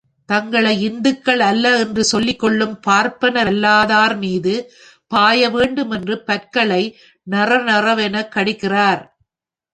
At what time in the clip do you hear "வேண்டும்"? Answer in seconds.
5.49-5.91